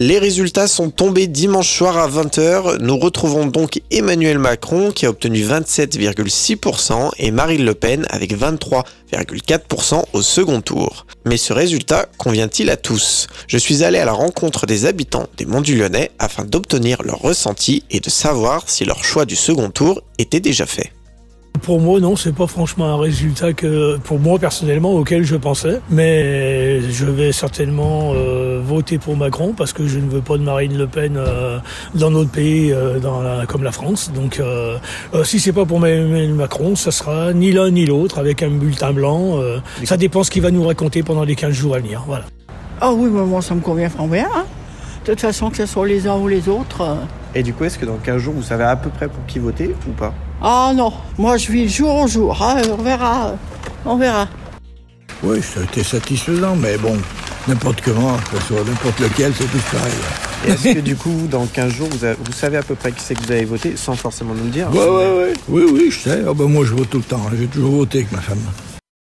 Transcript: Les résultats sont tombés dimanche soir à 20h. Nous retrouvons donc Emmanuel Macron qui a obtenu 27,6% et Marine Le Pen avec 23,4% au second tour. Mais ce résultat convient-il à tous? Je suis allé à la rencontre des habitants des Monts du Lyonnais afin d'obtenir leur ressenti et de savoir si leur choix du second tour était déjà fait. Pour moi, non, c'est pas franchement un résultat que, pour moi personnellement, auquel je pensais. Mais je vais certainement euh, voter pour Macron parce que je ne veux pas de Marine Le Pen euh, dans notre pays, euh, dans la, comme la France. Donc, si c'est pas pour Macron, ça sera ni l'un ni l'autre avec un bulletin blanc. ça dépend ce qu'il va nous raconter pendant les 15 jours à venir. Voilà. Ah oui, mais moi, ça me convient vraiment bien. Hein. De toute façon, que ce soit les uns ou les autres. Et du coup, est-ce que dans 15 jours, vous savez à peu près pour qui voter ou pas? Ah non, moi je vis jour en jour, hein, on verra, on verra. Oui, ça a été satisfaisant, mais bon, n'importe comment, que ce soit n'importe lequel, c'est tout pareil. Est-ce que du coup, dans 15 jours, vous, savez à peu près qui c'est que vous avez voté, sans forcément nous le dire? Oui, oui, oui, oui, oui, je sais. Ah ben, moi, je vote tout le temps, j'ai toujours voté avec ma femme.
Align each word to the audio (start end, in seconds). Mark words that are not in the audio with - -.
Les 0.00 0.18
résultats 0.18 0.66
sont 0.66 0.90
tombés 0.90 1.28
dimanche 1.28 1.72
soir 1.72 1.96
à 1.98 2.08
20h. 2.08 2.78
Nous 2.80 2.98
retrouvons 2.98 3.46
donc 3.46 3.80
Emmanuel 3.92 4.40
Macron 4.40 4.90
qui 4.90 5.06
a 5.06 5.10
obtenu 5.10 5.44
27,6% 5.44 7.10
et 7.18 7.30
Marine 7.30 7.64
Le 7.64 7.74
Pen 7.74 8.04
avec 8.10 8.36
23,4% 8.36 10.02
au 10.12 10.20
second 10.20 10.60
tour. 10.62 11.06
Mais 11.24 11.36
ce 11.36 11.52
résultat 11.52 12.08
convient-il 12.18 12.70
à 12.70 12.76
tous? 12.76 13.28
Je 13.46 13.56
suis 13.56 13.84
allé 13.84 13.98
à 13.98 14.04
la 14.04 14.12
rencontre 14.12 14.66
des 14.66 14.84
habitants 14.84 15.28
des 15.36 15.46
Monts 15.46 15.60
du 15.60 15.76
Lyonnais 15.76 16.10
afin 16.18 16.44
d'obtenir 16.44 17.00
leur 17.04 17.20
ressenti 17.20 17.84
et 17.92 18.00
de 18.00 18.10
savoir 18.10 18.64
si 18.66 18.84
leur 18.84 19.04
choix 19.04 19.26
du 19.26 19.36
second 19.36 19.70
tour 19.70 20.02
était 20.18 20.40
déjà 20.40 20.66
fait. 20.66 20.90
Pour 21.64 21.80
moi, 21.80 21.98
non, 21.98 22.14
c'est 22.14 22.34
pas 22.34 22.46
franchement 22.46 22.84
un 22.84 22.98
résultat 22.98 23.54
que, 23.54 23.96
pour 23.96 24.20
moi 24.20 24.38
personnellement, 24.38 24.92
auquel 24.92 25.24
je 25.24 25.34
pensais. 25.34 25.80
Mais 25.88 26.82
je 26.82 27.06
vais 27.06 27.32
certainement 27.32 28.12
euh, 28.14 28.60
voter 28.62 28.98
pour 28.98 29.16
Macron 29.16 29.54
parce 29.56 29.72
que 29.72 29.86
je 29.86 29.98
ne 29.98 30.10
veux 30.10 30.20
pas 30.20 30.36
de 30.36 30.42
Marine 30.42 30.76
Le 30.76 30.86
Pen 30.86 31.16
euh, 31.16 31.58
dans 31.94 32.10
notre 32.10 32.28
pays, 32.28 32.70
euh, 32.70 32.98
dans 32.98 33.22
la, 33.22 33.46
comme 33.46 33.62
la 33.62 33.72
France. 33.72 34.12
Donc, 34.14 34.42
si 35.24 35.40
c'est 35.40 35.54
pas 35.54 35.64
pour 35.64 35.80
Macron, 35.80 36.76
ça 36.76 36.90
sera 36.90 37.32
ni 37.32 37.50
l'un 37.50 37.70
ni 37.70 37.86
l'autre 37.86 38.18
avec 38.18 38.42
un 38.42 38.50
bulletin 38.50 38.92
blanc. 38.92 39.40
ça 39.84 39.96
dépend 39.96 40.22
ce 40.22 40.30
qu'il 40.30 40.42
va 40.42 40.50
nous 40.50 40.66
raconter 40.66 41.02
pendant 41.02 41.24
les 41.24 41.34
15 41.34 41.52
jours 41.54 41.76
à 41.76 41.78
venir. 41.78 42.04
Voilà. 42.06 42.26
Ah 42.82 42.92
oui, 42.92 43.08
mais 43.10 43.22
moi, 43.22 43.40
ça 43.40 43.54
me 43.54 43.60
convient 43.60 43.88
vraiment 43.88 44.08
bien. 44.08 44.28
Hein. 44.36 44.44
De 45.06 45.12
toute 45.12 45.20
façon, 45.22 45.48
que 45.48 45.56
ce 45.56 45.64
soit 45.64 45.86
les 45.86 46.06
uns 46.06 46.18
ou 46.18 46.28
les 46.28 46.46
autres. 46.46 46.98
Et 47.34 47.42
du 47.42 47.52
coup, 47.52 47.64
est-ce 47.64 47.78
que 47.78 47.86
dans 47.86 47.96
15 47.96 48.22
jours, 48.22 48.34
vous 48.34 48.42
savez 48.42 48.64
à 48.64 48.76
peu 48.76 48.90
près 48.90 49.08
pour 49.08 49.24
qui 49.26 49.40
voter 49.40 49.74
ou 49.88 49.92
pas? 49.92 50.14
Ah 50.40 50.72
non, 50.74 50.92
moi 51.18 51.36
je 51.36 51.50
vis 51.50 51.68
jour 51.68 51.90
en 51.90 52.06
jour, 52.06 52.40
hein, 52.42 52.62
on 52.70 52.82
verra, 52.82 53.34
on 53.84 53.96
verra. 53.96 54.28
Oui, 55.22 55.40
ça 55.42 55.60
a 55.60 55.62
été 55.64 55.82
satisfaisant, 55.82 56.54
mais 56.54 56.76
bon, 56.76 56.96
n'importe 57.48 57.80
comment, 57.80 58.16
que 58.30 58.38
ce 58.38 58.48
soit 58.48 58.64
n'importe 58.64 59.00
lequel, 59.00 59.32
c'est 59.34 59.50
tout 59.50 59.58
pareil. 59.72 59.92
Est-ce 60.46 60.74
que 60.74 60.80
du 60.80 60.96
coup, 60.96 61.26
dans 61.30 61.46
15 61.46 61.72
jours, 61.72 61.88
vous, 61.88 62.32
savez 62.32 62.58
à 62.58 62.62
peu 62.62 62.74
près 62.74 62.92
qui 62.92 63.00
c'est 63.00 63.14
que 63.14 63.24
vous 63.24 63.32
avez 63.32 63.46
voté, 63.46 63.76
sans 63.76 63.94
forcément 63.94 64.34
nous 64.34 64.44
le 64.44 64.50
dire? 64.50 64.68
Oui, 64.72 64.78
oui, 64.78 65.32
oui, 65.48 65.62
oui, 65.64 65.72
oui, 65.72 65.90
je 65.90 65.98
sais. 66.00 66.22
Ah 66.28 66.34
ben, 66.34 66.46
moi, 66.46 66.64
je 66.64 66.74
vote 66.74 66.90
tout 66.90 66.98
le 66.98 67.04
temps, 67.04 67.22
j'ai 67.36 67.46
toujours 67.46 67.76
voté 67.76 67.98
avec 67.98 68.12
ma 68.12 68.20
femme. 68.20 68.38